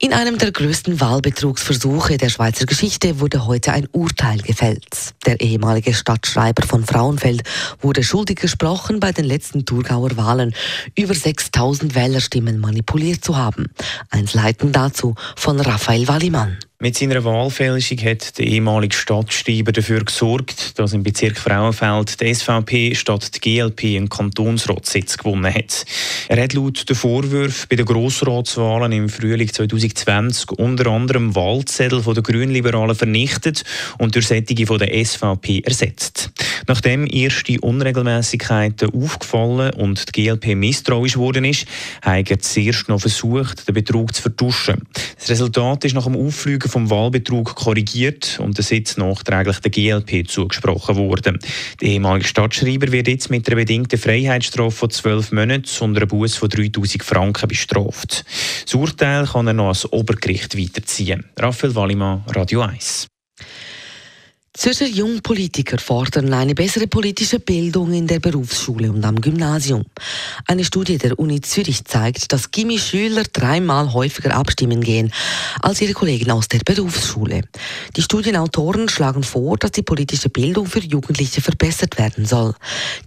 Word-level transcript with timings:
In 0.00 0.12
einem 0.12 0.38
der 0.38 0.52
größten 0.52 1.00
Wahlbetrugsversuche 1.00 2.18
der 2.18 2.28
Schweizer 2.28 2.66
Geschichte 2.66 3.18
wurde 3.18 3.46
heute 3.46 3.72
ein 3.72 3.88
Urteil 3.90 4.38
gefällt. 4.38 4.86
Der 5.26 5.40
ehemalige 5.40 5.92
Stadtschreiber 5.92 6.64
von 6.64 6.84
Frauenfeld 6.84 7.42
wurde 7.80 8.04
schuldig 8.04 8.38
gesprochen, 8.38 9.00
bei 9.00 9.10
den 9.10 9.24
letzten 9.24 9.66
Thurgauer 9.66 10.16
Wahlen 10.16 10.54
über 10.96 11.14
6000 11.14 11.96
Wählerstimmen 11.96 12.60
manipuliert 12.60 13.24
zu 13.24 13.36
haben. 13.36 13.72
Einleiten 14.10 14.70
dazu 14.70 15.16
von 15.34 15.58
Raphael 15.58 16.06
Wallimann. 16.06 16.58
Mit 16.80 16.96
seiner 16.96 17.24
Wahlfälschung 17.24 17.98
hat 18.04 18.38
der 18.38 18.46
ehemalige 18.46 18.94
Stadtschreiber 18.94 19.72
dafür 19.72 20.04
gesorgt, 20.04 20.78
dass 20.78 20.92
im 20.92 21.02
Bezirk 21.02 21.36
Frauenfeld 21.36 22.20
die 22.20 22.32
SVP 22.32 22.94
statt 22.94 23.34
die 23.34 23.40
GLP 23.40 23.96
einen 23.96 24.08
Kantonsratssitz 24.08 25.16
gewonnen 25.16 25.52
hat. 25.52 25.84
Er 26.28 26.40
hat 26.40 26.52
laut 26.52 26.88
den 26.88 26.94
Vorwürfen 26.94 27.66
bei 27.68 27.74
den 27.74 27.84
Grossratswahlen 27.84 28.92
im 28.92 29.08
Frühling 29.08 29.52
2020 29.52 30.52
unter 30.52 30.86
anderem 30.92 31.34
Wahlzettel 31.34 32.00
der 32.00 32.22
Grünliberalen 32.22 32.94
vernichtet 32.94 33.64
und 33.98 34.14
durch 34.14 34.28
Sättige 34.28 34.68
von 34.68 34.78
der 34.78 35.04
SVP 35.04 35.62
ersetzt. 35.64 36.30
Nachdem 36.68 37.08
erste 37.10 37.58
Unregelmäßigkeiten 37.60 38.94
aufgefallen 38.94 39.72
und 39.74 40.14
die 40.14 40.22
GLP 40.22 40.54
misstrauisch 40.54 41.14
geworden 41.14 41.44
ist, 41.44 41.66
haben 42.02 42.24
sie 42.24 42.38
zuerst 42.38 42.88
noch 42.88 43.00
versucht, 43.00 43.66
den 43.66 43.74
Betrug 43.74 44.14
zu 44.14 44.22
vertuschen. 44.22 44.82
Das 45.18 45.30
Resultat 45.30 45.84
ist 45.84 45.94
nach 45.94 46.04
dem 46.04 46.14
Auffliegen 46.14 46.67
vom 46.68 46.90
Wahlbetrug 46.90 47.54
korrigiert 47.54 48.38
und 48.40 48.56
der 48.56 48.64
Sitz 48.64 48.96
nachträglich 48.96 49.58
der 49.60 49.70
GLP 49.70 50.28
zugesprochen 50.28 50.96
worden. 50.96 51.38
Der 51.80 51.88
ehemalige 51.88 52.26
Stadtschreiber 52.26 52.92
wird 52.92 53.08
jetzt 53.08 53.30
mit 53.30 53.46
einer 53.46 53.56
bedingten 53.56 53.98
Freiheitsstrafe 53.98 54.76
von 54.76 54.90
zwölf 54.90 55.32
Monaten 55.32 55.68
und 55.80 55.96
einer 55.96 56.06
Buß 56.06 56.36
von 56.36 56.48
3000 56.48 57.02
Franken 57.02 57.48
bestraft. 57.48 58.24
Das 58.64 58.74
Urteil 58.74 59.26
kann 59.26 59.46
er 59.46 59.54
noch 59.54 59.68
als 59.68 59.92
Obergericht 59.92 60.56
weiterziehen. 60.56 61.24
Raphael 61.38 61.74
Wallimann, 61.74 62.24
Radio 62.28 62.60
1. 62.60 63.08
Zürcher 64.58 64.88
Jungpolitiker 64.88 65.78
fordern 65.78 66.34
eine 66.34 66.52
bessere 66.52 66.88
politische 66.88 67.38
Bildung 67.38 67.92
in 67.92 68.08
der 68.08 68.18
Berufsschule 68.18 68.90
und 68.90 69.04
am 69.04 69.20
Gymnasium. 69.20 69.84
Eine 70.48 70.64
Studie 70.64 70.98
der 70.98 71.16
Uni 71.16 71.40
Zürich 71.40 71.84
zeigt, 71.84 72.32
dass 72.32 72.50
Gimmi-Schüler 72.50 73.22
dreimal 73.32 73.92
häufiger 73.92 74.34
abstimmen 74.34 74.80
gehen 74.80 75.12
als 75.62 75.80
ihre 75.80 75.92
Kollegen 75.92 76.32
aus 76.32 76.48
der 76.48 76.58
Berufsschule. 76.64 77.42
Die 77.94 78.02
Studienautoren 78.02 78.88
schlagen 78.88 79.22
vor, 79.22 79.56
dass 79.58 79.70
die 79.70 79.84
politische 79.84 80.28
Bildung 80.28 80.66
für 80.66 80.80
Jugendliche 80.80 81.40
verbessert 81.40 81.96
werden 81.96 82.26
soll. 82.26 82.52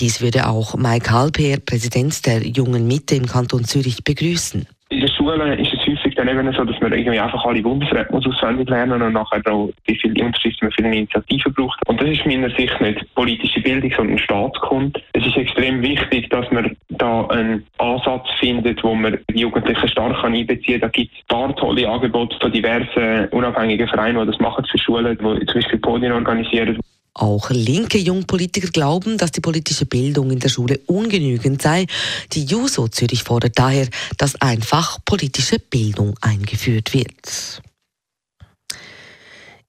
Dies 0.00 0.20
würde 0.20 0.48
auch 0.48 0.74
Mike 0.74 1.12
Halper, 1.12 1.58
Präsident 1.64 2.26
der 2.26 2.44
Jungen 2.44 2.88
Mitte 2.88 3.14
im 3.14 3.26
Kanton 3.26 3.64
Zürich, 3.64 4.02
begrüßen. 4.02 4.66
In 4.88 5.00
der 5.00 5.08
Schule 5.08 5.54
ist 5.56 5.74
es 5.74 5.80
häufig 5.84 6.14
dann 6.14 6.28
eben 6.28 6.52
so, 6.52 6.64
dass 6.64 6.80
man 6.80 6.92
irgendwie 6.92 7.18
einfach 7.18 7.44
alle 7.44 7.60
Bundesräte 7.60 8.12
muss 8.12 8.24
auswendig 8.24 8.68
lernen 8.68 9.02
und 9.02 9.14
nachher 9.14 9.42
auch 9.50 9.70
wie 9.86 9.98
viele 9.98 10.24
Unterschriften 10.24 10.68
man 10.68 10.72
für 10.72 10.84
eine 10.84 10.96
Initiative 10.96 11.50
braucht. 11.50 11.80
Und 11.88 12.00
das 12.00 12.08
ist 12.08 12.24
meiner 12.24 12.50
Sicht 12.50 12.80
nicht 12.80 13.14
politische 13.16 13.60
Bildung, 13.60 13.92
sondern 13.96 14.18
Staatskund. 14.18 15.02
Es 15.12 15.26
ist 15.26 15.36
extrem 15.36 15.82
wichtig, 15.82 16.30
dass 16.30 16.48
man 16.52 16.76
da 16.90 17.26
einen 17.26 17.66
Ansatz 17.78 18.28
findet, 18.38 18.84
wo 18.84 18.94
man 18.94 19.18
die 19.28 19.40
Jugendlichen 19.40 19.88
stark 19.88 20.22
einbeziehen 20.22 20.80
kann. 20.80 20.88
Da 20.88 20.88
gibt 20.88 21.12
es 21.12 21.18
ein 21.18 21.26
paar 21.26 21.56
tolle 21.56 21.88
Angebote 21.88 22.36
von 22.40 22.52
diversen 22.52 23.28
unabhängigen 23.32 23.88
Vereinen, 23.88 24.20
die 24.20 24.30
das 24.30 24.40
machen 24.40 24.64
für 24.70 24.78
Schulen, 24.78 25.18
die 25.18 25.46
zum 25.46 25.60
Beispiel 25.60 25.78
Podien 25.80 26.12
organisieren. 26.12 26.78
Auch 27.18 27.48
linke 27.48 27.96
Jungpolitiker 27.96 28.68
glauben, 28.68 29.16
dass 29.16 29.32
die 29.32 29.40
politische 29.40 29.86
Bildung 29.86 30.30
in 30.30 30.38
der 30.38 30.50
Schule 30.50 30.80
ungenügend 30.84 31.62
sei. 31.62 31.86
Die 32.32 32.44
JUSO 32.44 32.88
Zürich 32.88 33.22
fordert 33.22 33.58
daher, 33.58 33.88
dass 34.18 34.38
einfach 34.42 34.98
politische 35.02 35.58
Bildung 35.58 36.14
eingeführt 36.20 36.92
wird. 36.92 37.62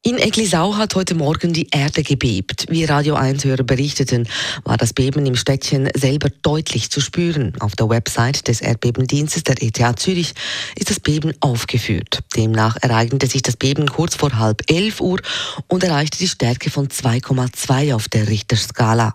In 0.08 0.20
Eglisau 0.20 0.78
hat 0.78 0.96
heute 0.96 1.16
Morgen 1.16 1.52
die 1.52 1.68
Erde 1.70 2.02
gebebt. 2.02 2.68
Wie 2.70 2.86
Radio 2.86 3.18
1-Hörer 3.18 3.64
berichteten, 3.64 4.26
war 4.64 4.78
das 4.78 4.94
Beben 4.94 5.26
im 5.26 5.36
Städtchen 5.36 5.90
selber 5.98 6.30
deutlich 6.44 6.90
zu 6.90 7.02
spüren. 7.02 7.52
Auf 7.60 7.76
der 7.76 7.90
Website 7.90 8.48
des 8.48 8.62
Erdbebendienstes 8.62 9.44
der 9.44 9.62
ETH 9.62 10.00
Zürich 10.00 10.34
ist 10.78 10.90
das 10.90 11.02
Beben 11.02 11.34
aufgeführt. 11.42 12.24
Demnach 12.38 12.78
ereignete 12.82 13.28
sich 13.28 13.42
das 13.42 13.58
Beben 13.58 13.88
kurz 13.88 14.16
vor 14.16 14.40
halb 14.40 14.64
elf 14.72 15.02
Uhr 15.02 15.20
und 15.68 15.84
erreichte 15.84 16.18
die 16.20 16.30
Stärke 16.30 16.70
von 16.70 16.88
2,2 16.88 17.94
auf 17.94 18.08
der 18.08 18.30
Richterskala. 18.30 19.14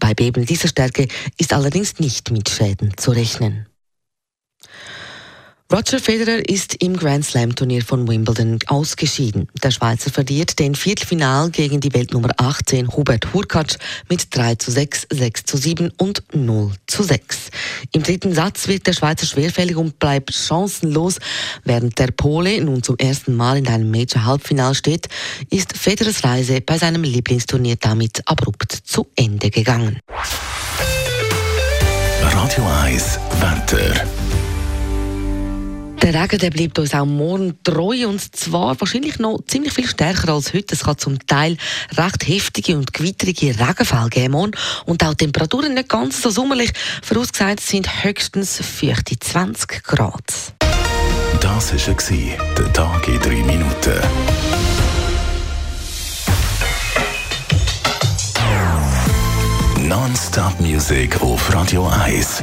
Bei 0.00 0.14
Beben 0.14 0.46
dieser 0.46 0.68
Stärke 0.68 1.08
ist 1.36 1.52
allerdings 1.52 1.98
nicht 1.98 2.30
mit 2.30 2.48
Schäden 2.48 2.96
zu 2.96 3.10
rechnen. 3.10 3.66
Roger 5.72 6.00
Federer 6.00 6.46
ist 6.50 6.74
im 6.82 6.98
Grand 6.98 7.24
Slam 7.24 7.54
Turnier 7.54 7.82
von 7.82 8.06
Wimbledon 8.06 8.58
ausgeschieden. 8.66 9.48
Der 9.62 9.70
Schweizer 9.70 10.10
verliert 10.10 10.58
den 10.58 10.74
Viertelfinal 10.74 11.48
gegen 11.48 11.80
die 11.80 11.94
Weltnummer 11.94 12.28
18 12.36 12.88
Hubert 12.94 13.32
Hurkacz 13.32 13.78
mit 14.10 14.36
3 14.36 14.56
zu 14.56 14.70
6, 14.70 15.06
6 15.10 15.44
zu 15.44 15.56
7 15.56 15.90
und 15.96 16.24
0 16.34 16.72
zu 16.86 17.02
6. 17.02 17.38
Im 17.92 18.02
dritten 18.02 18.34
Satz 18.34 18.68
wird 18.68 18.86
der 18.86 18.92
Schweizer 18.92 19.24
schwerfällig 19.24 19.78
und 19.78 19.98
bleibt 19.98 20.34
chancenlos. 20.34 21.18
Während 21.64 21.98
der 21.98 22.08
Pole 22.08 22.62
nun 22.62 22.82
zum 22.82 22.98
ersten 22.98 23.34
Mal 23.34 23.56
in 23.56 23.66
einem 23.66 23.90
Major-Halbfinal 23.90 24.74
steht, 24.74 25.08
ist 25.48 25.74
Federers 25.74 26.22
Reise 26.22 26.60
bei 26.60 26.76
seinem 26.76 27.02
Lieblingsturnier 27.02 27.76
damit 27.80 28.20
abrupt 28.26 28.72
zu 28.72 29.06
Ende 29.16 29.48
gegangen. 29.48 30.00
Radio 32.20 32.66
1 32.84 33.18
Wetter. 33.40 34.04
Der 36.02 36.20
Regen 36.20 36.38
der 36.38 36.50
bleibt 36.50 36.80
uns 36.80 36.94
auch 36.94 37.06
morgen 37.06 37.62
treu 37.62 38.08
und 38.08 38.34
zwar 38.34 38.78
wahrscheinlich 38.80 39.20
noch 39.20 39.38
ziemlich 39.46 39.72
viel 39.72 39.86
stärker 39.86 40.32
als 40.32 40.52
heute. 40.52 40.74
Es 40.74 40.82
kann 40.82 40.98
zum 40.98 41.24
Teil 41.28 41.56
recht 41.96 42.26
heftige 42.26 42.76
und 42.76 42.92
gewitterige 42.92 43.56
Regenfälle 43.56 44.10
geben 44.10 44.32
morgen. 44.32 44.50
und 44.84 45.04
auch 45.04 45.14
Temperaturen 45.14 45.74
nicht 45.74 45.88
ganz 45.88 46.20
so 46.20 46.30
sommerlich. 46.30 46.72
Vorausgesagt 47.02 47.60
sind 47.60 48.02
höchstens 48.02 48.60
feuchte 48.60 49.16
20 49.16 49.84
Grad. 49.84 50.24
Das 51.40 51.72
war 51.72 52.36
der 52.58 52.72
Tag 52.72 53.06
in 53.06 53.20
drei 53.20 53.42
Minuten. 53.44 54.00
Non-Stop 59.86 60.58
Music 60.58 61.20
auf 61.22 61.54
Radio 61.54 61.86
1. 61.86 62.42